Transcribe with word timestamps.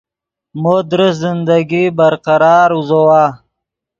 مو 0.61 0.75
درست 0.91 1.17
زندگی 1.23 1.83
برقرار 1.97 2.69
اوزوّا 2.75 3.25